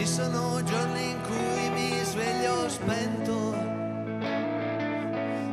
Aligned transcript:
Ci 0.00 0.06
sono 0.06 0.62
giorni 0.62 1.10
in 1.10 1.20
cui 1.20 1.68
mi 1.74 2.02
sveglio 2.04 2.70
spento 2.70 3.54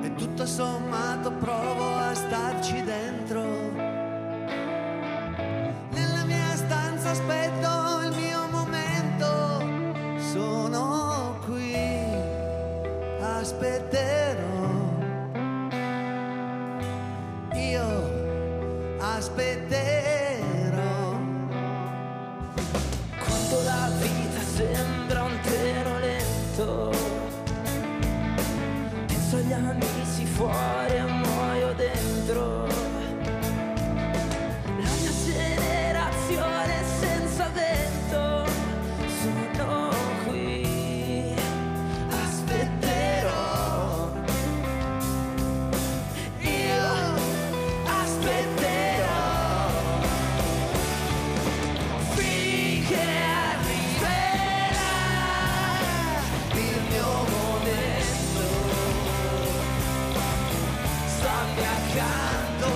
e 0.02 0.13
tutto 0.16 0.45
sommato 0.45 1.34
provo 1.34 1.95
a 1.95 2.13
starci 2.13 2.81
dentro. 2.81 3.44
Nella 5.89 6.23
mia 6.23 6.55
stanza 6.55 7.09
aspetto 7.09 7.99
il 8.05 8.16
mio 8.16 8.48
momento, 8.49 10.16
sono 10.31 11.38
qui, 11.45 11.75
aspetterò. 13.20 14.70
Io 17.53 18.98
aspetterò. 19.02 20.06
Oh. 26.59 26.97
Stammi 61.58 61.66
accanto 61.66 62.72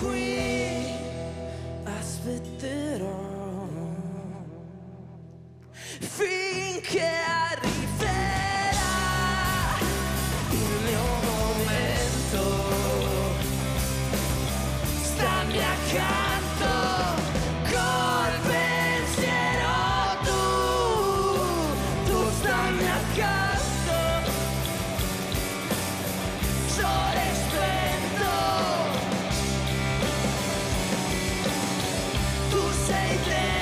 qui 0.00 0.94
aspetterò. 1.84 3.26
Finché 6.00 7.10
arriverà 7.50 8.10
il 10.50 10.70
mio 10.84 11.06
momento 11.30 12.42
stammi 15.02 15.58
accanto 15.58 16.27
col 16.27 16.27
spento 32.88 32.88
tu 32.88 32.94
sei 32.94 33.18
dentro 33.26 33.57